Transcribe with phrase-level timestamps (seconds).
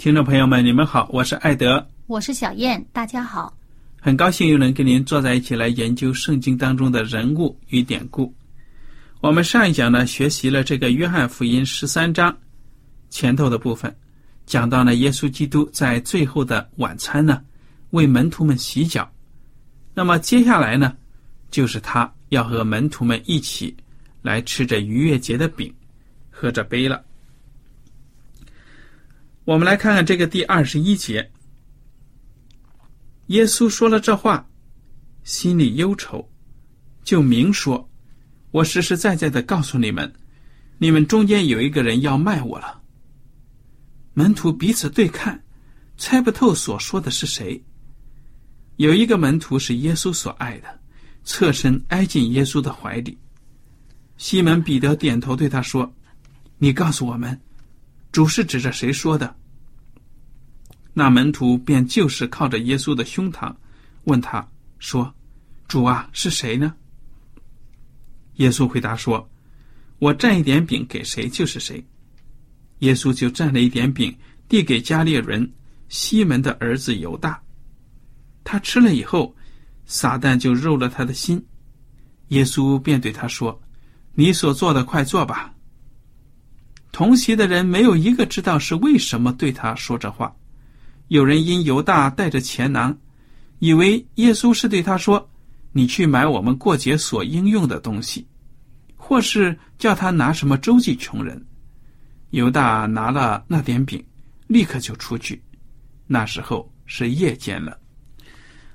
[0.00, 3.54] 听众朋友们，你们好，我是艾德，我是小燕，大家好，
[4.00, 8.34] 很高兴又能跟您坐在一起来研究圣经当中的人物与典故。
[9.20, 12.34] 我们上一讲呢，学习了这个约翰福音十三章
[13.10, 13.94] 前头的部分，
[14.46, 17.42] 讲到了耶稣基督在最后的晚餐呢，
[17.90, 19.06] 为门徒们洗脚。
[19.92, 20.96] 那么接下来呢，
[21.50, 23.76] 就是他要和门徒们一起
[24.22, 25.70] 来吃着逾越节的饼，
[26.30, 27.04] 喝着杯了。
[29.50, 31.28] 我们来看看这个第二十一节。
[33.26, 34.48] 耶稣说了这话，
[35.24, 36.30] 心里忧愁，
[37.02, 37.90] 就明说
[38.52, 40.14] ：“我实实在在的告诉你们，
[40.78, 42.80] 你们中间有一个人要卖我了。”
[44.14, 45.42] 门徒彼此对看，
[45.96, 47.60] 猜不透所说的是谁。
[48.76, 50.80] 有一个门徒是耶稣所爱的，
[51.24, 53.18] 侧身挨进耶稣的怀里。
[54.16, 55.92] 西门彼得点头对他说
[56.58, 57.40] ：“你告诉我们，
[58.12, 59.34] 主是指着谁说的？”
[60.92, 63.54] 那门徒便就是靠着耶稣的胸膛，
[64.04, 64.46] 问他
[64.78, 65.14] 说
[65.68, 66.74] ：“主啊，是谁呢？”
[68.36, 69.28] 耶稣回答说
[69.98, 71.84] ：“我蘸一点饼给谁，就是谁。”
[72.80, 74.16] 耶稣就蘸了一点饼，
[74.48, 75.52] 递给加列人
[75.88, 77.40] 西门的儿子犹大。
[78.42, 79.36] 他吃了以后，
[79.84, 81.44] 撒旦就入了他的心。
[82.28, 83.60] 耶稣便对他说
[84.14, 85.54] ：“你所做的，快做吧。”
[86.90, 90.34] 同席的人没有一个知道是为什么对他说这话。
[91.10, 92.96] 有人因犹大带着钱囊，
[93.58, 95.28] 以为耶稣是对他说
[95.74, 98.24] ：“你去买我们过节所应用的东西，
[98.94, 101.44] 或是叫他拿什么周济穷人。”
[102.30, 104.00] 犹大拿了那点饼，
[104.46, 105.42] 立刻就出去。
[106.06, 107.76] 那时候是夜间了。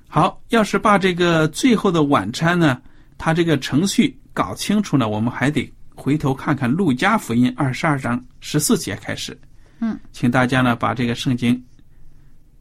[0.06, 2.78] 好，要是把这个最后的晚餐呢，
[3.16, 9.40] 他这个程序搞清楚了，我们还得回头看看《路加福音》二十二章十四节开始。
[9.80, 11.58] 嗯，请大家呢把这个圣经。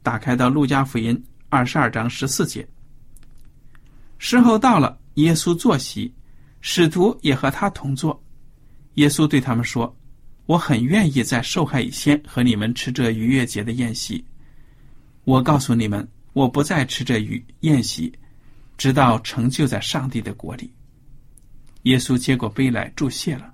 [0.05, 1.15] 打开到《路加福音》
[1.49, 2.63] 二十二章十四节。
[4.19, 6.13] 时候到了，耶稣坐席，
[6.61, 8.23] 使徒也和他同坐。
[8.93, 9.97] 耶稣对他们说
[10.45, 14.23] ：“我很愿意在受害以前和你们吃这逾越节的宴席。
[15.23, 18.13] 我告诉你们，我不再吃这鱼宴席，
[18.77, 20.71] 直到成就在上帝的国里。”
[21.81, 23.51] 耶稣接过杯来祝谢了，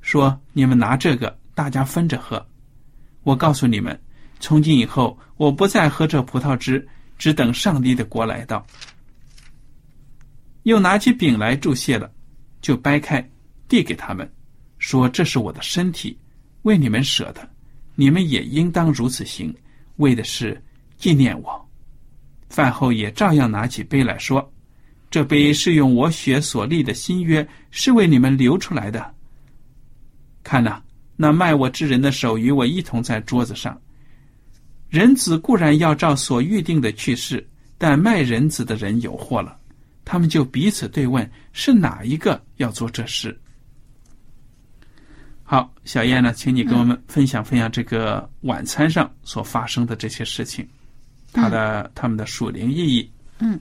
[0.00, 2.46] 说：“你们拿这个，大家分着喝。
[3.24, 4.00] 我告诉你们。”
[4.40, 8.66] 从今以后，我不再喝这葡萄汁，只等上帝的国来到。
[10.64, 12.12] 又拿起饼来祝谢了，
[12.60, 13.26] 就掰开，
[13.68, 14.28] 递给他们，
[14.78, 16.18] 说：“这是我的身体，
[16.62, 17.48] 为你们舍的，
[17.94, 19.54] 你们也应当如此行，
[19.96, 20.60] 为的是
[20.96, 21.68] 纪念我。”
[22.50, 24.52] 饭后也照样拿起杯来说
[25.08, 29.14] ：“这杯是用我血所立的新约，是为你们流出来的。
[30.42, 30.82] 看呐，
[31.14, 33.80] 那卖我之人的手与我一同在桌子上。”
[34.88, 37.46] 人子固然要照所预定的去世，
[37.76, 39.56] 但卖人子的人有祸了。
[40.04, 43.38] 他们就彼此对问：是哪一个要做这事？
[45.44, 50.66] 好，小燕呢，请你跟我们分享分享这个晚餐上所发生的这些事情，
[51.32, 53.10] 它的他们的属灵意义。
[53.38, 53.58] 嗯，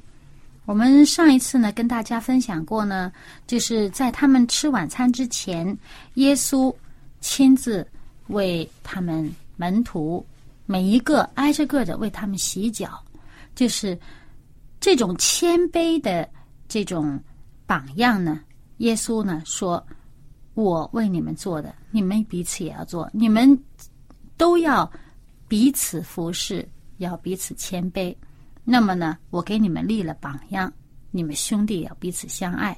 [0.65, 3.11] 我们上一次呢，跟大家分享过呢，
[3.45, 5.77] 就是在他们吃晚餐之前，
[6.13, 6.73] 耶稣
[7.19, 7.85] 亲自
[8.27, 10.25] 为他们门徒
[10.67, 13.03] 每一个挨着个的为他们洗脚，
[13.55, 13.97] 就是
[14.79, 16.29] 这种谦卑的
[16.67, 17.19] 这种
[17.65, 18.41] 榜样呢。
[18.77, 19.83] 耶稣呢说
[20.53, 23.57] ：“我为你们做的，你们彼此也要做，你们
[24.35, 24.91] 都要
[25.47, 26.67] 彼此服侍，
[26.97, 28.15] 要彼此谦卑。”
[28.69, 30.71] 那么呢，我给你们立了榜样，
[31.09, 32.77] 你们兄弟要彼此相爱。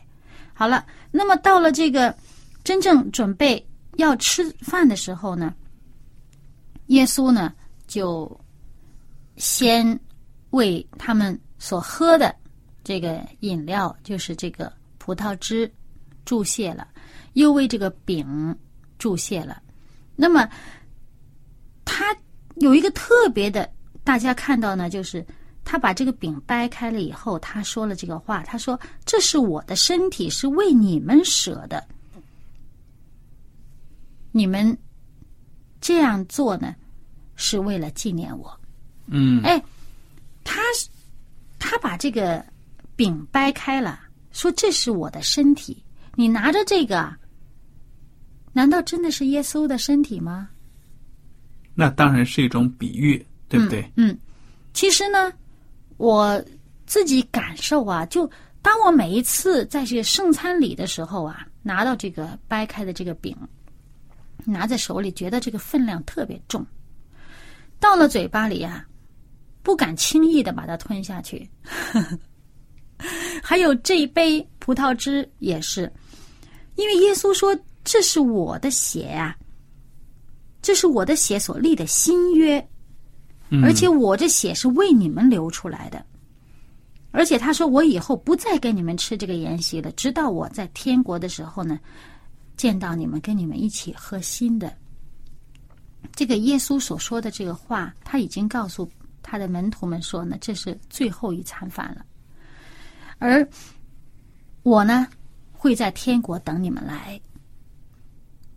[0.54, 2.16] 好了，那么到了这个
[2.64, 5.56] 真正准备要吃饭的时候呢，
[6.86, 7.52] 耶稣呢
[7.90, 8.40] 就
[9.36, 10.00] 先
[10.52, 12.34] 为他们所喝的
[12.86, 15.70] 这个饮料，就是这个葡萄汁
[16.24, 16.88] 注泻了，
[17.34, 18.58] 又为这个饼
[18.98, 19.62] 注泻了。
[20.16, 20.48] 那么
[21.84, 22.16] 他
[22.58, 23.70] 有一个特别的，
[24.04, 25.26] 大家看到呢，就是。
[25.66, 31.86] 他把这个饼掰开了以后，他说了这个话：“他说这是我的身体，是为你们舍的。
[34.32, 34.76] 你们
[35.80, 36.74] 这样做呢，
[37.40, 38.60] 是为了纪念我。”
[39.08, 39.60] 嗯，哎，
[40.44, 40.62] 他
[41.58, 42.46] 他把这个
[42.96, 44.00] 饼掰开了，
[44.32, 45.84] 说：“这是我的身体，
[46.14, 47.12] 你拿着这个，
[48.54, 50.50] 难道真的是耶稣的身体吗？”
[51.74, 53.92] 那当然是一种比喻，对不对？
[53.96, 54.16] 嗯，
[54.74, 55.34] 其实呢。
[55.98, 56.42] 我
[56.86, 58.26] 自己感受啊，就
[58.62, 63.36] 当我每一次在这个圣餐礼的时候啊，拿到这个掰开的这个饼，
[64.46, 66.66] 拿在手里，觉得这个分量特别重，
[67.80, 68.86] 到了嘴巴里啊，
[69.64, 71.50] 不敢轻易的把它吞下去。
[73.42, 75.92] 还有这一杯葡萄汁也是，
[76.76, 79.36] 因为耶稣说这是我的血啊，
[80.62, 82.64] 这是我的血所立的新约。
[83.64, 86.06] 而且我这血是为你们流出来的，
[87.10, 91.80] 而且他说我以后不再跟你们吃这个筵席了，直到我在天国的时候呢，
[92.58, 94.72] 见到你们，跟你们一起喝新的。
[96.16, 98.90] 这个耶稣所说的这个话，他已经告诉
[99.22, 102.06] 他的门徒们说呢，这是最后一餐饭了。
[103.18, 103.48] 而
[104.64, 105.08] 我呢，
[105.52, 107.20] 会在天国等你们来，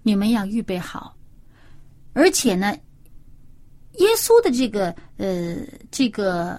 [0.03, 1.17] 你们要预备好，
[2.13, 2.77] 而且呢。
[3.99, 4.87] 耶稣的这个
[5.19, 5.55] 呃，
[5.91, 6.59] 这个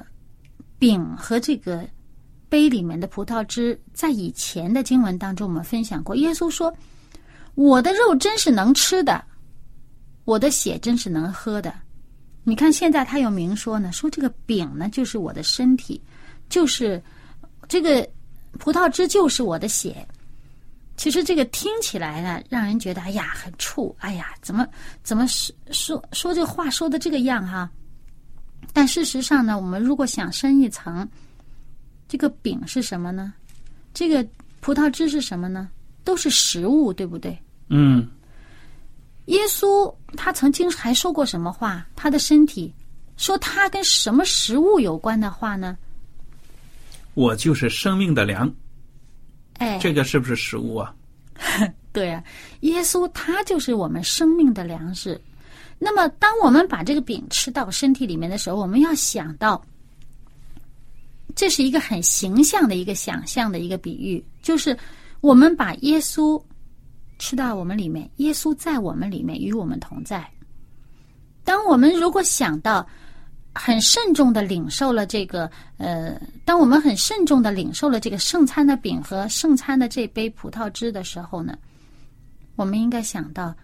[0.77, 1.83] 饼和这个
[2.47, 6.15] 杯里面的葡萄汁，在以前的经文当中，我们分享过。
[6.15, 6.71] 耶稣说
[7.55, 9.25] ：“我的肉真是能吃的，
[10.25, 11.73] 我的血真是能喝的。”
[12.45, 16.01] 你看，现在他又明说呢，说这个饼呢，就是我的身体，
[16.49, 17.01] 就是
[17.69, 18.05] 这个
[18.59, 20.05] 葡萄汁，就是我的血。
[20.97, 24.67] 其实这个听起来呢，让人觉得哎呀很怵，哎呀怎么
[25.03, 27.71] 怎么说说说这话说的这个样哈？
[28.73, 31.07] 但事实上呢，我们如果想深一层，
[32.09, 33.33] 这个饼是什么呢？
[33.93, 34.25] 这个
[34.59, 35.69] 葡萄汁是什么呢？
[36.03, 37.37] 都是食物，对不对？
[37.69, 38.05] 嗯。
[39.25, 41.85] 耶稣他曾经还说过什么话？
[41.95, 42.73] 他的身体
[43.15, 45.77] 说他跟什么食物有关的话呢？
[47.13, 48.53] 我就是生命的粮。
[49.59, 50.93] 哎，这个是不是食物啊？
[51.93, 52.23] 对啊，
[52.61, 55.19] 耶稣他就是我们生命的粮食。
[55.79, 59.63] 那么，当我们把这个饼吃到身体里面的时候，我们要想到，
[61.35, 64.77] 这是一个很形象的一个想象的一个比喻，就是
[65.21, 66.41] 我们把耶稣
[67.23, 70.29] 吃到我们里面，耶稣在我们里面与我们同在。
[71.45, 72.85] 当我们如果想到。
[73.55, 81.55] 很慎重的领受了这个，呃，当我们很慎重的领受了这个圣餐的饼和圣餐的这杯葡萄汁的时候呢，
[82.55, 83.55] 我们应该想到，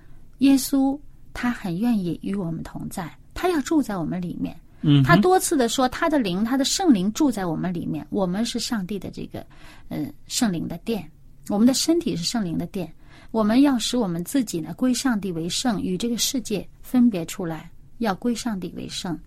[0.45, 0.95] 耶稣
[1.33, 4.55] 他很愿意与我们同在，他要住在我们里面。
[4.81, 9.43] 嗯，他多次的说，他的灵，他的圣灵住在我们里面，我们是上帝的这个，
[9.87, 11.09] 呃，圣灵的殿，
[11.47, 12.93] 我们的身体是圣灵的殿，
[13.31, 19.17] 我们要使我们自己呢归上帝为圣，与这个世界分别出来，要归上帝为圣。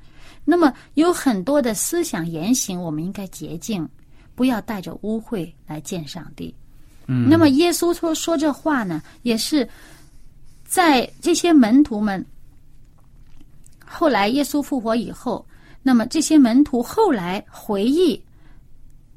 [0.44, 3.88] 那么有很多的思想言行，我们应该洁净，
[4.34, 6.52] 不要带着污秽来见上帝。
[7.06, 9.68] 嗯，那么耶稣说说这话呢，也是
[10.64, 12.24] 在这些门徒们
[13.84, 15.46] 后来耶稣复活以后，
[15.82, 18.20] 那么这些门徒后来回忆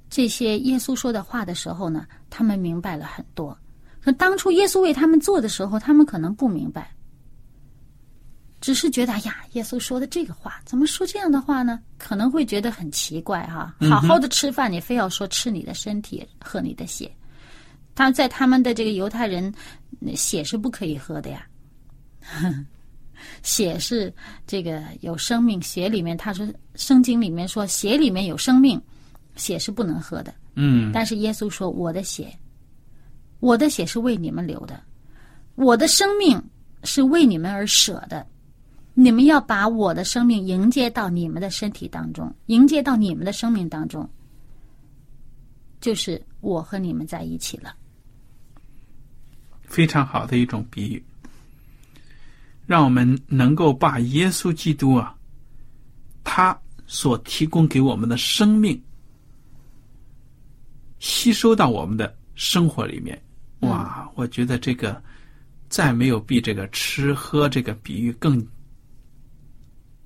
[0.10, 3.58] 这些耶稣说的话的时候呢，他们明白了很多。
[4.06, 6.92] 可当初耶稣为他们做的时候，他们可能不明白。
[8.62, 11.80] 只是觉得哎呀，耶稣说的这个话，怎么说这样的话呢？
[11.98, 13.76] 可能会觉得很奇怪哈。
[13.90, 17.12] 好好的吃饭，你非要说吃你的身体，喝你的血。
[17.96, 19.52] 他在他们的这个犹太人，
[20.16, 21.48] 血是不可以喝的呀。
[23.42, 24.14] 血是
[24.46, 28.80] 这个有生命，血里面他说圣经里面说血里面有生命，
[29.36, 30.32] 血是不能喝的。
[30.54, 32.32] 嗯，但是耶稣说：“我的血，
[33.46, 34.82] 我的血是为你们流的，
[35.54, 36.42] 我的生命
[36.84, 38.26] 是为你们而舍的。
[38.96, 44.10] 你们要把我的生命迎接到你们的身体当中，迎接到你们的生命当中，
[45.80, 47.76] 就是我和你们在一起了。
[49.62, 51.06] 非常好的一种比喻，
[52.66, 55.16] 让我们能够把耶稣基督啊，
[56.24, 58.82] 他所提供给我们的生命
[60.98, 63.22] 吸收到我们的生活里面。
[63.70, 65.02] 哇，我觉得这个
[65.70, 68.46] 再没有比这个吃喝这个比喻更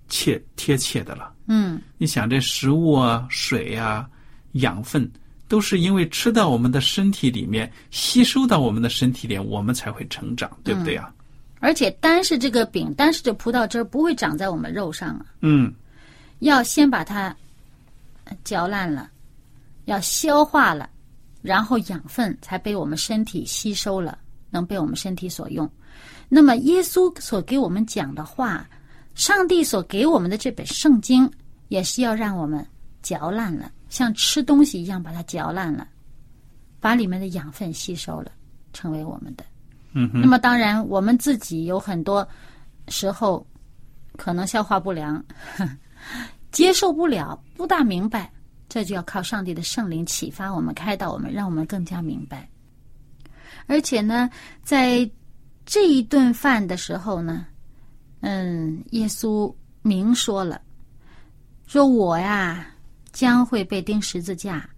[0.07, 1.33] 切贴切的了。
[1.47, 1.81] 嗯。
[1.97, 4.09] 你想，这食物啊、水呀、
[4.53, 5.09] 养分，
[5.47, 11.13] 都是因为吃到我们的身体里面，吸收到我们的身体里，我们才会成长，对不对啊？
[11.59, 15.73] 而且单是这个饼，单是这葡萄汁儿不会长在我们肉上啊，嗯。
[16.39, 17.35] 要先把它
[18.23, 19.09] 呃嚼烂了，
[19.85, 20.89] 要消化了，
[21.41, 24.17] 然后养分才被我们身体吸收了，
[24.49, 25.69] 能被我们身体所用。
[26.27, 28.67] 那么耶稣所给我们讲的话，
[29.15, 31.29] 上帝所给我们的这本圣经，
[31.69, 32.65] 也是要让我们
[33.01, 35.87] 嚼烂了，像吃东西一样把它嚼烂了，
[36.79, 38.31] 把里面的养分吸收了，
[38.73, 39.43] 成为我们的。
[39.93, 42.27] 嗯哼那么当然，我们自己有很多
[42.89, 43.45] 时候
[44.17, 45.23] 可能消化不良，
[46.51, 48.31] 接受不了，不大明白，
[48.69, 52.47] 这就要靠上帝的圣灵启发我们、开导我们，让我们更加明白。
[53.65, 54.29] 而且呢，
[54.63, 55.09] 在
[55.65, 57.47] 这一顿饭的时候呢，
[58.21, 60.61] 嗯，耶稣明说了，
[61.67, 62.65] 说我呀
[63.11, 64.69] 将会被钉十字架，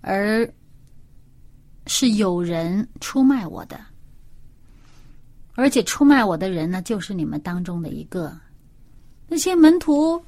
[0.00, 0.50] 而
[1.86, 3.78] 是有人出卖我的。
[5.54, 8.36] 而且出卖我的人呢，就是你们当中的一个。
[9.26, 10.22] 那些门徒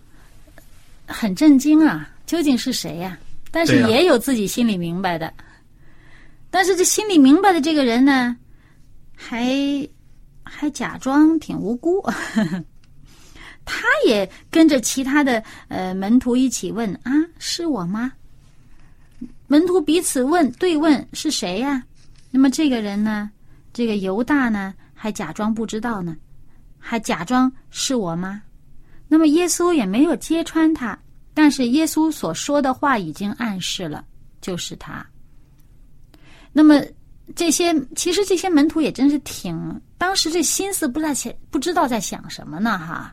[1.11, 3.19] 很震惊啊，究竟是谁呀、
[3.50, 5.33] 但是也有自己心里明白的。
[6.50, 8.37] 但是这心里明白的这个人呢，
[9.14, 9.47] 还
[10.43, 12.02] 还假装挺无辜，
[13.64, 18.12] 他也跟着其他的呃门徒一起问啊，是我吗？
[19.47, 21.83] 门徒彼此问对问是谁呀、
[22.31, 23.31] 那么这个人呢，
[23.73, 26.17] 这个犹大呢，还假装不知道呢，
[26.79, 28.43] 还假装是我吗？
[29.12, 30.97] 那么耶稣也没有揭穿他，
[31.35, 34.05] 但是耶稣所说的话已经暗示了，
[34.40, 35.05] 就是他。
[36.52, 36.81] 那么
[37.35, 43.12] 这些其实这些门徒也真是挺，当时这心思不在想，不知道在想什么呢哈。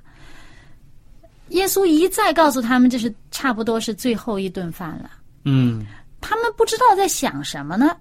[1.50, 5.10] 耶稣一再告诉他们，这是差不多是最后一顿饭了。
[5.46, 5.84] 嗯
[6.22, 7.98] 他们不知道在想什么呢，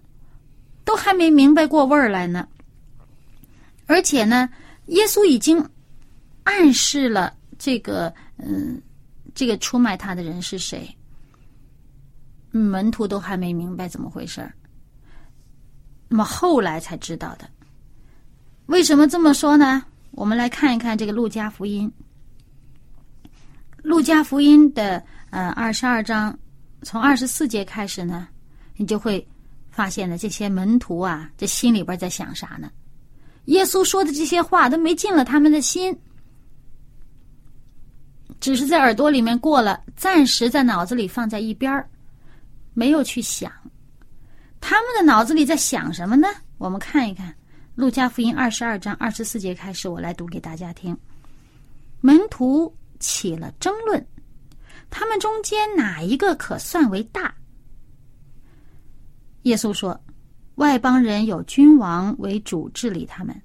[0.85, 2.47] 都还没明白过味儿来呢。
[3.87, 4.49] 而且呢，
[4.87, 5.67] 耶稣已经
[6.45, 8.81] 暗示了这个，嗯，
[9.35, 10.89] 这个出卖他的人是谁。
[12.51, 14.55] 门徒都还没明白怎么回事儿，
[16.09, 17.47] 那么后来才知道的。
[18.67, 19.85] 为什么这么说呢？
[20.13, 21.93] 我们来看一看这个《路加福音》。
[23.83, 26.37] 《路加福音》的呃二十二章
[26.83, 28.27] 从二十四节开始呢，
[28.77, 29.25] 你就会
[29.71, 32.71] 发现呢，这些门徒啊，这心里边在想啥呢？
[33.45, 35.97] 耶稣说的这些话都没进了他们的心，
[38.41, 41.89] 只是在耳朵里面过了，暂时在脑子里放在一边儿，
[42.75, 43.51] 没有去想。
[44.61, 46.29] 他们的脑子里在想什么呢？
[46.59, 47.31] 我们看一看
[47.75, 50.97] 《路加福音》二十二章二十四节开始，我来读给大家听。
[52.01, 54.07] 门徒起了争论，
[54.91, 57.35] 他们中间哪一个可算为大？
[59.43, 59.99] 耶稣说
[60.57, 63.41] ：“外邦人有君王为主治理他们，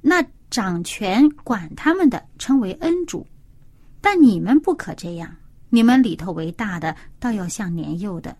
[0.00, 3.26] 那掌权管他们的称为恩主。
[4.10, 5.36] 但你们不可这样，
[5.68, 8.34] 你们里头为大的，倒要像年幼的；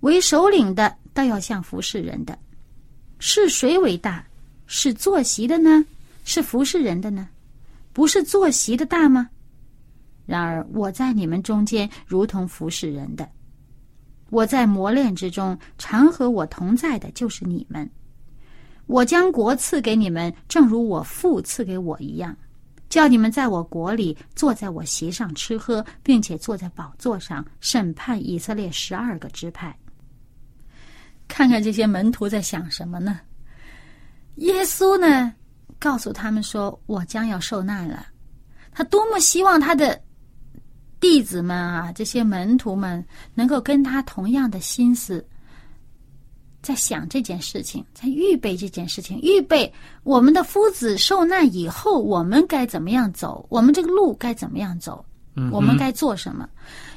[0.00, 2.36] 为首领的，倒要像服侍人的。
[3.20, 4.26] 是谁为大？
[4.66, 5.86] 是坐席的呢？
[6.24, 7.28] 是服侍人的呢？
[7.92, 9.30] 不是坐席的大吗？
[10.26, 13.28] 然而我在你们中间，如同服侍人的。
[14.30, 17.88] 我在磨练之中，常和我同在的就是你们。
[18.86, 22.36] 我将国赐给你们，正如我父赐给我一样，
[22.90, 29.74] 叫你们在我国里坐在我席上吃喝，并且坐在宝座上审判以色列十二个支派。
[31.28, 33.20] 看看这些门徒在想什么呢？
[34.36, 35.32] 耶稣呢，
[35.78, 38.06] 告诉他们说：“我将要受难了。”
[38.72, 40.00] 他多么希望他的
[40.98, 43.04] 弟子们啊，这些门徒们
[43.34, 45.24] 能够跟他同样的心思，
[46.62, 55.04] 在想这件事情，在预备这件事情，预备我们的夫子受难以后，我们该怎么样走，我们这个路该怎么样走。
[55.50, 56.46] 我们该做什么？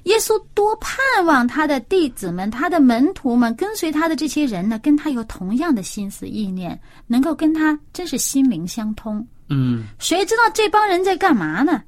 [0.03, 6.77] 耶稣多盼望他的弟子们、他的门徒们跟随他的这些人呢，跟他有同样的心思意念，
[7.07, 9.25] 能够跟他真是心灵相通。
[9.47, 11.81] 嗯谁知道这帮人在干嘛呢？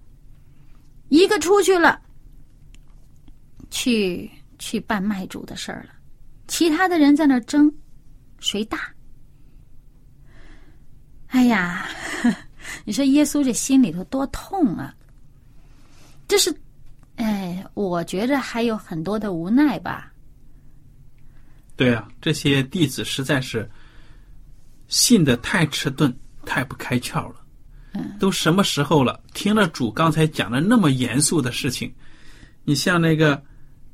[1.10, 2.00] 一个出去了，
[3.70, 5.90] 去去办卖主的事儿了，
[6.48, 7.72] 其他的人在那争，
[8.40, 8.94] 谁大？
[11.28, 11.88] 哎呀，
[12.86, 14.96] 你说耶稣这心里头多痛啊！
[16.28, 16.56] 这是，
[17.18, 20.14] 哎，我觉着还有很多的无奈吧。
[21.76, 23.70] 对啊，这些弟子实在是
[24.88, 27.46] 信的太迟钝，太不开窍了。
[27.94, 29.22] 嗯，都什么时候了？
[29.34, 31.94] 听了主刚才讲的那么严肃的事情，
[32.64, 33.44] 你像那个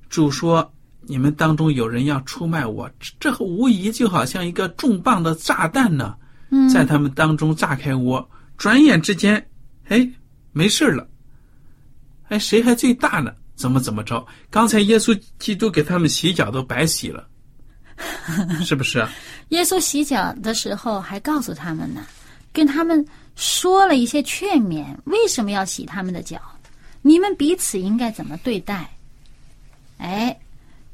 [0.10, 6.15] 主说你们当中有人要出卖我，这这无疑就好像一个重磅的炸弹呢，
[6.50, 8.27] 嗯在他们当中炸开窝。
[8.58, 9.43] 转眼之间，
[9.88, 10.08] 哎，
[10.51, 11.08] 没事了。
[12.29, 13.34] 哎，谁还最大呢？
[13.55, 14.25] 怎么怎么着？
[14.50, 17.27] 刚才耶稣基督给他们洗脚都白洗了，
[18.63, 19.10] 是不是啊？
[19.50, 22.05] 耶稣洗脚的时候还告诉他们呢，
[22.53, 23.05] 跟他们
[23.36, 26.39] 说了一些劝勉，为什么要洗他们的脚？
[27.01, 28.89] 你们彼此应该怎么对待？
[29.98, 30.36] 哎，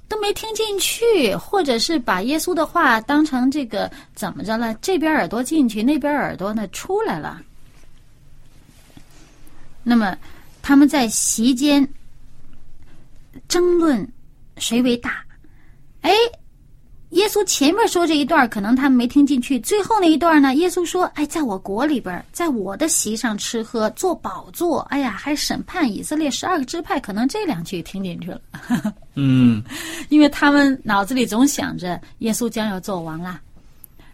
[0.07, 4.73] 都没听进去，或者是把耶稣的话当成这个怎么着了？
[4.75, 7.41] 这边耳朵进去，那边耳朵呢出来了。
[9.83, 10.17] 那么
[10.61, 11.87] 他们在席间
[13.47, 14.07] 争论
[14.57, 15.23] 谁为大，
[16.01, 16.11] 哎。
[17.17, 19.59] 耶稣前面说这一段，可能他们没听进去。
[19.61, 24.81] 最后那一段呢，耶稣说：“哎，在我国里边，在我的席上吃喝，做宝座。
[24.91, 28.41] 哎呀，还审判以色列十二个支派。”可能这两句听进去了，
[29.15, 29.63] 嗯
[30.09, 33.41] 因为他们脑子里总想着耶稣将要做王啦。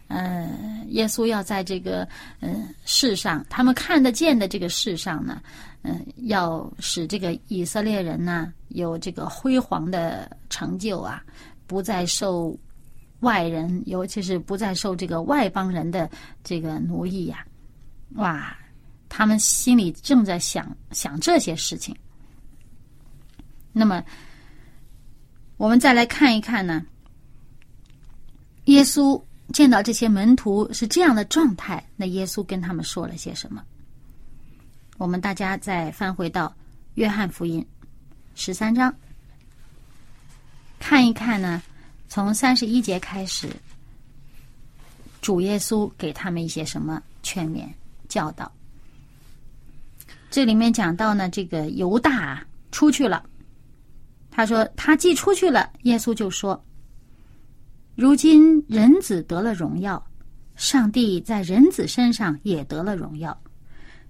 [0.08, 2.08] 嗯，耶稣要在这个
[2.40, 5.42] 嗯世上，他们看得见的这个世上呢，
[5.82, 11.22] 嗯，要使这个以色列人呢有这个辉煌的成就啊，
[11.66, 12.56] 不再受。
[13.24, 16.08] 外人，尤其是不再受这个外邦人的
[16.44, 17.44] 这个奴役呀、
[18.14, 18.56] 哇，
[19.08, 21.96] 他们心里正在想想这些事情。
[23.72, 24.04] 那么，
[25.56, 26.84] 我们再来看一看呢，
[28.66, 29.20] 耶稣
[29.52, 33.60] 见到这些门徒是这样的状态，那耶稣跟他们说了些什么？
[34.96, 36.54] 我们大家再翻回到
[36.94, 37.66] 约翰福音
[38.36, 38.94] 十三章，
[40.78, 41.60] 看一看呢。
[42.14, 43.48] 从三十一节开始，
[45.20, 47.66] 主耶稣给他们一些什么劝勉
[48.08, 48.48] 教导？
[50.30, 53.28] 这里面讲到呢，这个犹大啊出去了，
[54.30, 56.64] 他说他既出去了，耶稣就说
[57.98, 60.00] ：“如今人子得了荣耀，
[60.54, 63.36] 上帝在人子身上也得了荣耀。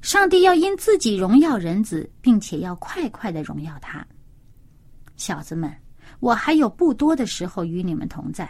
[0.03, 4.07] 上帝要因自己荣耀人子，并且要快快的荣耀他。
[5.17, 5.75] 小子们。”
[6.21, 8.49] 我还有不多的时候与你们同在，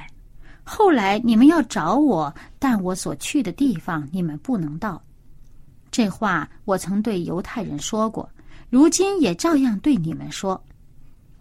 [0.62, 5.02] 后来你们要找我，但我所去的地方你们不能到。
[5.90, 8.28] 这话我曾对犹太人说过，
[8.70, 10.62] 如今也照样对你们说。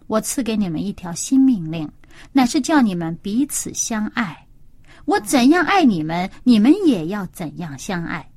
[0.06, 1.90] 我赐给你们一条新命令，
[2.30, 4.36] 乃是叫你们彼此相爱。
[5.06, 8.28] 我怎样爱你们，你们也要怎样相爱。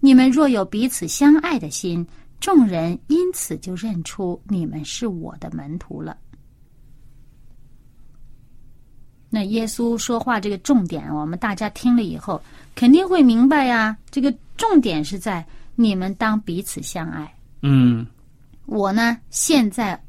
[0.00, 2.06] 你们若有彼此相爱的心，
[2.38, 6.16] 众人因此就认出你们是我的门徒了。
[9.28, 12.40] 那耶稣说话这个重点，我们大家听了以后
[12.74, 13.96] 肯定会明白呀。
[14.10, 17.32] 这个重点是在你们当彼此相爱。
[17.62, 18.06] 嗯
[18.66, 20.00] 我呢，现在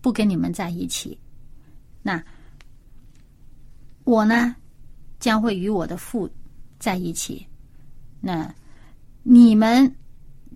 [0.00, 1.18] 不跟你们在一起，
[2.02, 2.22] 那
[4.04, 4.56] 我呢
[5.20, 6.28] 将会与我的父
[6.78, 7.46] 在一起。
[8.20, 8.52] 那
[9.22, 9.94] 你们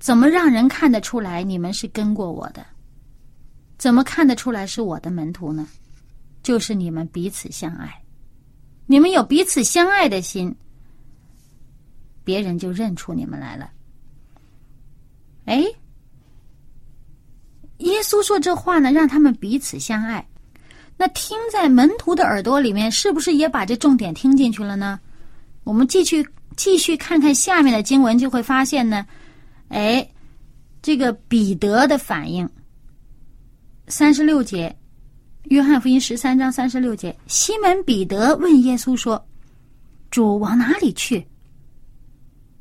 [0.01, 2.65] 怎么让人看得出来你们是跟过我的？
[3.79, 5.69] 怎么看得出来是我的门徒呢？
[6.47, 7.93] 就是你们彼此相爱，
[8.87, 10.55] 你们有彼此相爱的心，
[12.23, 13.69] 别人就认出你们来了。
[15.47, 15.65] 哎，
[17.79, 20.25] 耶稣说这话呢，让他们彼此相爱。
[20.97, 25.01] 那听在门徒的耳朵里面，是不是也把这重点听进去了呢？
[25.65, 26.25] 我们继续
[26.57, 29.05] 继续看看下面的经文，就会发现呢，
[29.67, 30.09] 哎，
[30.81, 32.49] 这个彼得的反应，
[33.89, 34.73] 三十六节。
[35.49, 39.25] 约翰福音十三章三十六节，西门彼得问耶稣说
[40.11, 41.25] ：“主往哪里去？”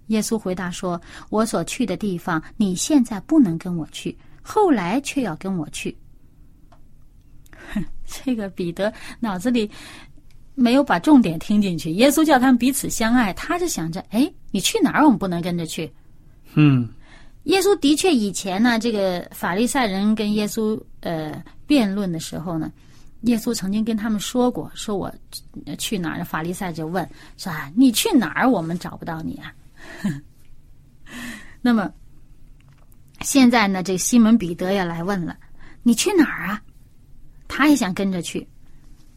[0.07, 5.95] 耶稣回答说：“我所去的地方，你现在不能跟我去，后来却要跟我去。
[8.05, 9.69] ”这个彼得脑子里
[10.53, 11.89] 没有把重点听进去。
[11.91, 15.91] 耶稣叫他们彼此相爱，他就想着：“哎，你去哪儿，我们不能跟着去。”
[16.53, 16.87] 嗯
[17.45, 22.71] 耶稣的确以前呢，这个法利赛人跟耶稣呃辩论的时候呢，
[23.21, 25.13] 耶稣曾经跟他们说过，说我
[25.78, 26.23] 去哪儿？
[26.23, 28.49] 法利赛就问说啊，你去哪儿？
[28.49, 29.54] 我们找不到你啊。
[31.62, 31.91] 那么
[33.21, 35.36] 现在呢，这个西门彼得也来问了，
[35.82, 36.62] 你去哪儿啊？
[37.47, 38.47] 他也想跟着去。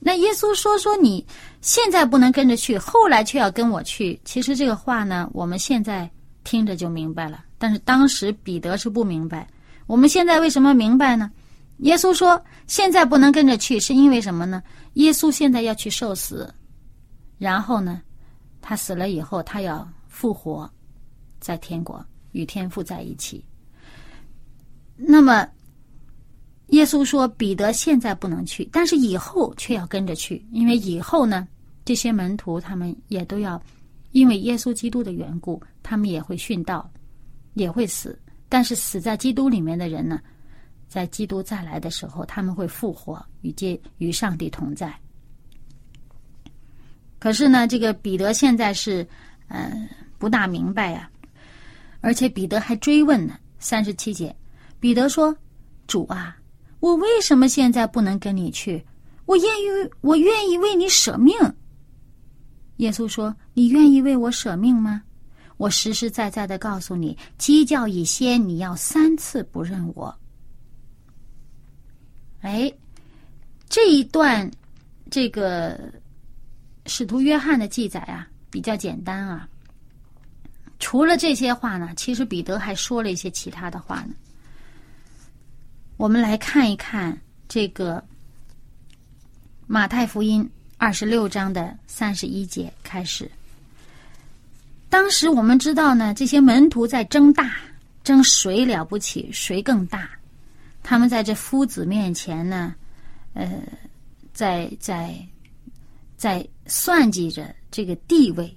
[0.00, 1.26] 那耶稣说说你
[1.60, 4.18] 现在不能跟着去，后来却要跟我去。
[4.24, 6.08] 其实这个话呢，我们现在
[6.44, 9.46] 听着就明白了，但是当时彼得是不明白。
[9.86, 11.30] 我们现在为什么明白呢？
[11.78, 14.62] 耶稣说现在不能跟着去，是因为什么呢？
[14.94, 16.52] 耶稣现在要去受死，
[17.38, 18.02] 然后呢，
[18.60, 20.70] 他死了以后，他要复活，
[21.40, 23.44] 在天国与天父在一起。
[24.96, 25.46] 那么。
[26.72, 31.48] 耶稣说：“彼得现在不能去，但是以后却要跟着去，因为以后呢，
[31.82, 33.58] 这些门徒他们也都要，
[34.10, 36.86] 因为耶稣基督的缘故，他们也会殉道，
[37.54, 38.20] 也会死。
[38.50, 40.20] 但是死在基督里面的人呢，
[40.88, 44.92] 在基督再来的时候，他们会复活，与接与上帝同在。
[47.18, 49.06] 可是呢，这个彼得现在是，
[49.48, 51.10] 嗯，不大明白呀，
[52.00, 53.38] 而且彼得还追问呢。
[53.58, 54.34] 三十七节，
[54.80, 55.36] 彼得说
[55.86, 56.36] ：‘主啊。’”
[56.80, 58.80] 我为什么现在不能跟你去？
[59.26, 61.34] 我愿意，我愿意为你舍命。
[62.76, 65.02] 耶稣说：“你愿意为我舍命吗？”
[65.58, 70.16] 我实实在在的告诉你，鸡叫以先，你要三次不认我。
[72.40, 72.72] 哎，
[73.68, 74.50] 这一段
[75.10, 75.92] 这个
[76.86, 79.48] 使徒约翰的记载啊，比较简单啊。
[80.78, 84.14] 除了这些话呢，其实彼得还说了一些其他的话呢。
[85.96, 88.02] 我们来看一看这个
[89.66, 93.28] 马太福音二十六章的三十一节开始。
[94.88, 97.56] 当时我们知道呢，这些门徒在争大，
[98.04, 100.08] 争谁了不起，谁更大。
[100.88, 102.74] 他们在这夫子面前呢，
[103.34, 103.60] 呃，
[104.32, 105.14] 在在
[106.16, 108.56] 在算计着这个地位。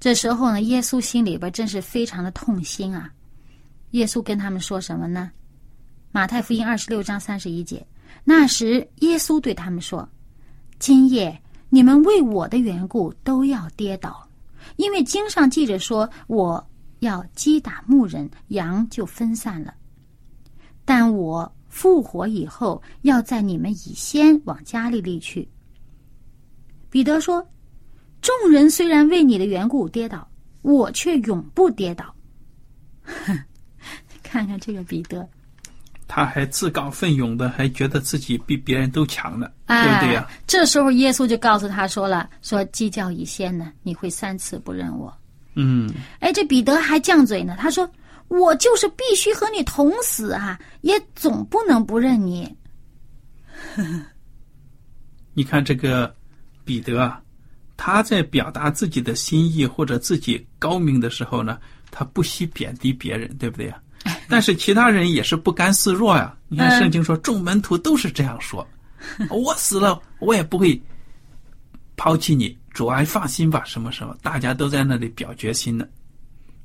[0.00, 3.08] 这时候呢，耶稣心里边真是非常的痛心啊。
[3.92, 5.30] 耶稣跟他们说什么呢？
[6.10, 7.86] 马太福音二十六章三十一节，
[8.24, 10.08] 那时耶稣对他们说
[10.80, 14.28] ：“今夜你们为我的缘故都要跌倒，
[14.74, 19.72] 因为经上记着说，我要击打牧人，羊就分散了。
[20.86, 25.46] 但我复活以后，要在你们以先往加利利去。”
[26.88, 27.46] 彼得说
[28.22, 30.26] ：“众人虽然为你的缘故跌倒，
[30.62, 32.14] 我却永不跌倒。
[34.22, 35.28] ”看看这个彼得。
[36.08, 40.26] 他还自告奋勇的，还觉得自己比别人都强呢，对不对呀？
[40.46, 45.12] 这时候耶稣就告诉他说了：“说鸡叫以先呢，你会三次不认我。”
[45.58, 47.56] 嗯，哎，这彼得还犟嘴呢。
[47.58, 47.90] 他说
[48.28, 52.54] ：“我就是必须和你同死啊，也总不能不认你。
[55.34, 56.14] ”你看这个
[56.64, 57.20] 彼得啊，
[57.76, 61.58] 他在表达自己的心意或者自己高明的时候呢，
[61.90, 63.80] 他不惜贬低别人，对不对呀？
[64.28, 66.36] 但是其他人也是不甘示弱呀！
[66.48, 68.66] 你看圣经说，众门徒都是这样说
[69.30, 70.80] ：“我死了，我也不会
[71.96, 75.86] 抛弃你，主啊，放心吧。”什么什么，大家都在那里表决心呢。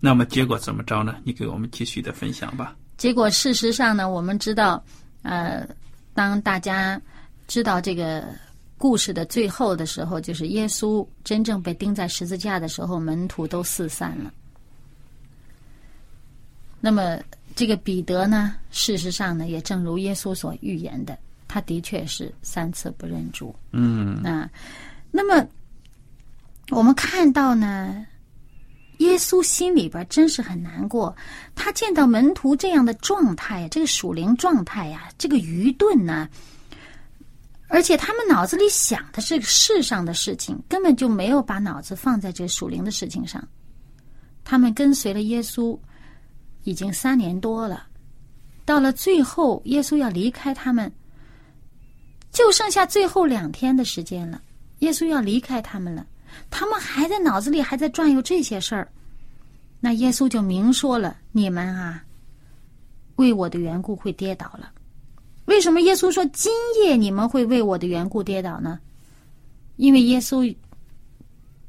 [0.03, 1.15] 那么结果怎么着呢？
[1.23, 2.75] 你给我们继续的分享吧。
[2.97, 4.83] 结果事实上呢，我们知道，
[5.21, 5.65] 呃，
[6.13, 6.99] 当大家
[7.47, 8.27] 知道这个
[8.77, 14.33] 故事的最后的时候，就是耶稣真正被钉在十字架的时候，门徒都四散了。
[16.79, 17.19] 那么，
[17.55, 18.55] 这个彼得呢？
[18.71, 21.15] 事实上呢，也正如耶稣所预言的，
[21.47, 23.55] 他的确是三次不认主。
[23.71, 24.49] 嗯啊，
[25.11, 25.47] 那么
[26.71, 28.03] 我们看到呢，
[29.01, 31.15] 耶稣心里边真是很难过。
[31.55, 36.27] 他见到门徒这样的状态，这个属灵状态呀，这个愚钝呢，
[37.67, 43.47] 而且他们脑子里想的是世上的事情，根本就没有把脑子放在这属灵的事情上。
[44.43, 45.77] 他们跟随了耶稣。
[46.63, 47.87] 已经三年多了，
[48.65, 50.93] 到了最后，耶稣要离开他们，
[52.31, 54.39] 就剩下最后两天的时间了。
[54.77, 56.05] 耶稣要离开他们了，
[56.49, 58.87] 他们还在脑子里还在转悠这些事儿。
[59.79, 62.03] 那耶稣就明说了：“你们啊，
[63.15, 64.71] 为我的缘故会跌倒了。
[65.45, 66.51] 为什么耶稣说今
[66.83, 68.79] 夜你们会为我的缘故跌倒呢？
[69.77, 70.55] 因为耶稣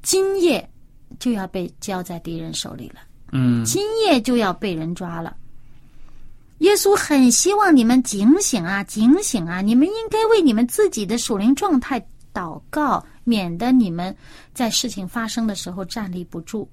[0.02, 0.68] 今夜
[1.18, 3.00] 就要被交在敌人手里了。”
[3.32, 5.34] 嗯，今夜就要被人抓了。
[6.58, 9.62] 耶稣很希望你们警醒啊，警醒啊！
[9.62, 11.98] 你们应该为你们自己的属灵状态
[12.34, 14.14] 祷告，免得你们
[14.52, 16.70] 在事情发生的时候站立不住。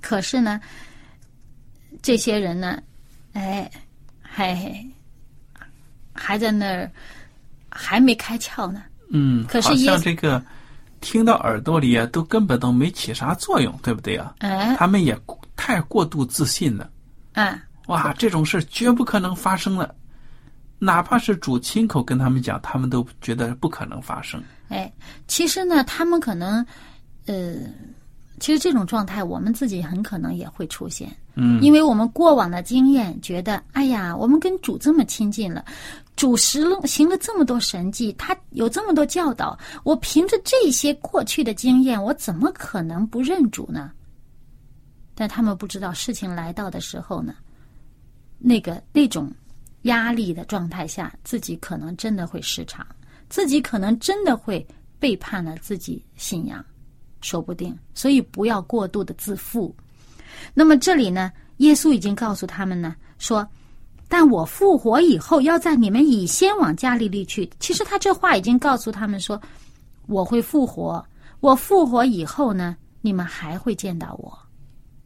[0.00, 0.60] 可是呢，
[2.02, 2.80] 这些人呢，
[3.32, 3.70] 哎，
[4.20, 4.84] 还
[6.12, 6.90] 还在那儿
[7.68, 8.82] 还没开窍呢。
[9.10, 10.42] 嗯，可是耶像这个
[11.00, 14.34] 听到耳朵里啊，都根本都没起啥作用，对不对啊？
[14.38, 15.18] 哎，他们也
[15.56, 16.90] 太过度自信了。
[17.32, 19.94] 嗯，哇，这种事绝不可能发生了，
[20.86, 24.40] 哪怕是主亲口跟他们讲，他们都觉得不可能发生。
[24.68, 24.92] 哎，
[25.26, 26.64] 其实呢，他们可能，
[27.26, 27.56] 呃，
[28.38, 31.10] 其实这种状态，我们自己很可能也会出现。
[31.34, 35.64] 嗯，因为我们过往的经验，觉得，哎呀，我们跟主这么亲近了，
[36.14, 43.90] 主实了行了这么多神迹，他有这么多教导，我凭着这些过去的经验，我怎么可能不认主呢？
[45.16, 47.34] 但他们不知道，事情来到的时候呢，
[48.38, 49.32] 那个那种
[49.86, 52.86] 压力的状态下，自己可能真的会失常，
[53.28, 54.64] 自己可能真的会
[55.00, 56.64] 背叛了自己信仰，
[57.20, 57.76] 说不定。
[57.94, 59.74] 所以不要过度的自负。
[60.54, 63.46] 那么这里呢，耶稣已经告诉他们呢，说
[64.08, 69.40] ：“但我复活以后，要在你们以先往加利利去。”其实他这话已经告诉他们说
[70.06, 71.04] ：“我会复活，
[71.40, 74.38] 我复活以后呢，你们还会见到我，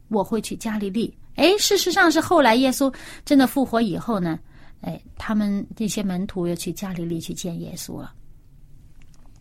[0.09, 4.37] 我会去加利利。”哎，事实上是后来耶稣真的复活以后呢，
[4.81, 8.13] 哎，他们这些门徒又去加利利去见耶稣了。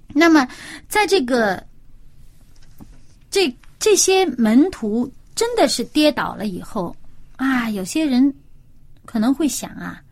[0.08, 0.46] 那么，
[0.88, 1.64] 在这个
[3.30, 6.94] 这这些门徒真的是跌倒了以后
[7.36, 8.34] 啊，有些人
[9.04, 10.02] 可能会想啊，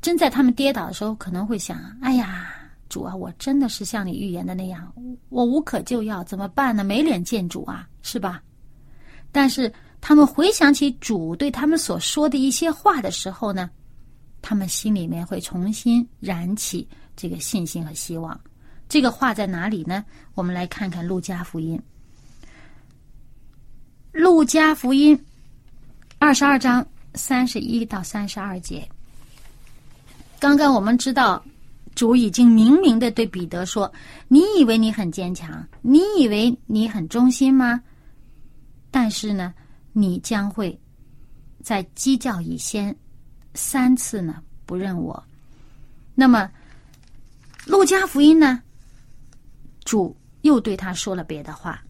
[0.00, 2.52] 真在他们跌倒的时候，可能会想：哎呀，
[2.88, 4.92] 主啊，我真的是像你预言的那样，
[5.30, 6.84] 我无可救药，怎么办呢？
[6.84, 8.42] 没脸见主啊，是吧？
[9.32, 13.70] 但是他们回想起主对他们所说的一些话的时候呢，
[14.48, 18.40] 他们心里面会重新燃起这个信心和希望。
[18.88, 20.02] 这个话在哪里呢？
[20.32, 21.78] 我们来看看《路加福音》。
[24.18, 25.14] 《路加福音》
[26.18, 28.88] 二十二章三十一到三十二节。
[30.40, 31.44] 刚刚我们知道，
[31.94, 33.92] 主已经明明的对彼得说
[34.28, 37.82] ：“你以为你很坚强，你以为你很忠心吗？
[38.90, 39.52] 但是呢，
[39.92, 40.80] 你将会
[41.62, 42.96] 在鸡叫以先
[43.60, 45.20] 三次呢不认我。”
[46.14, 46.48] 那么，
[47.70, 48.62] 《路加福音》呢？
[49.84, 51.82] 主又对他说了别的话。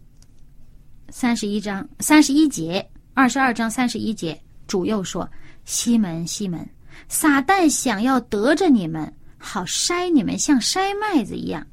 [1.09, 5.29] 三十一章三十一节，二十二章三十一节，主又说
[5.65, 6.67] ：“西门，西门，
[7.07, 11.65] 撒旦想要得着你们，好筛你们，像筛麦子一样。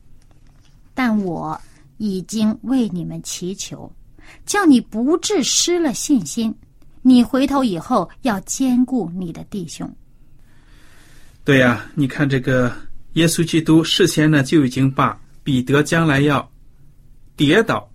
[0.95, 1.61] 但我
[1.99, 3.91] 已经为你们祈求，
[4.45, 6.55] 叫你不致失了信心。
[7.07, 9.89] 你回头以后要兼顾你的弟兄。”
[11.45, 12.73] 对呀、你看这个
[13.13, 16.51] 耶稣基督事先呢就已经把彼得将来要
[17.37, 17.89] 跌倒，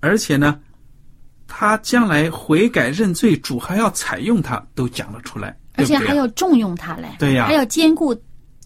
[0.00, 0.58] 而且呢，
[1.46, 8.12] 他将来悔改认罪，主还要采用他，都讲了出来，而且还要重用他嘞，对呀还要兼顾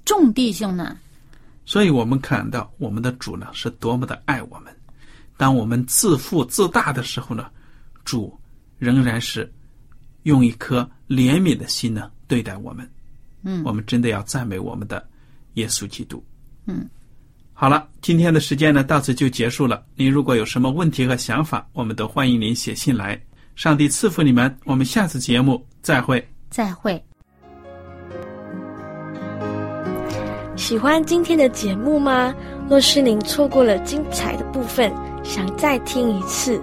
[0.07, 0.97] 众弟兄呢。
[1.67, 4.75] 所以我们看到我们的主呢是多么的爱我们。
[5.37, 7.49] 当我们自负自大的时候呢，
[8.05, 8.35] 主
[8.85, 9.51] 仍然是
[10.25, 12.87] 用一颗怜悯的心呢对待我们。
[13.43, 15.03] 嗯我们真的要赞美我们的
[15.55, 16.23] 耶稣基督。
[16.67, 16.89] 嗯，
[17.53, 19.83] 好了，今天的时间呢到此就结束了。
[19.97, 23.21] 您如果有什么问题和想法，我们都欢迎您写信来。
[23.55, 26.27] 上帝赐福你们，我们下次节目再会。
[26.51, 27.03] 再会。
[30.57, 32.35] 喜欢今天的节目吗？
[32.69, 34.91] 若是您错过了精彩的部分，
[35.23, 36.63] 想再听一次，